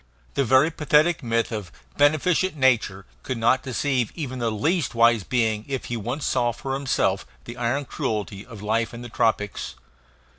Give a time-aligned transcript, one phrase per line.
[0.33, 5.63] The very pathetic myth of "beneficent nature" could not deceive even the least wise being
[5.67, 9.75] if he once saw for himself the iron cruelty of life in the tropics.